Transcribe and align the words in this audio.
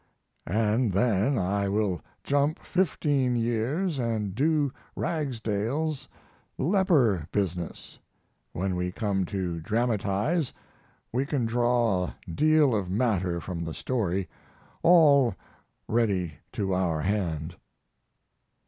And 0.47 0.93
then 0.93 1.37
I 1.37 1.69
will 1.69 2.01
jump 2.23 2.57
fifteen 2.57 3.35
years 3.35 3.99
and 3.99 4.33
do 4.33 4.71
Ragsdale's 4.95 6.07
leper 6.57 7.27
business. 7.31 7.99
When 8.51 8.75
we 8.75 8.91
come 8.91 9.25
to 9.25 9.59
dramatize, 9.59 10.53
we 11.13 11.27
can 11.27 11.45
draw 11.45 12.05
a 12.25 12.31
deal 12.33 12.73
of 12.73 12.89
matter 12.89 13.39
from 13.39 13.63
the 13.63 13.75
story, 13.75 14.27
all 14.81 15.35
ready 15.87 16.33
to 16.53 16.73
our 16.73 17.01
hand. 17.03 17.55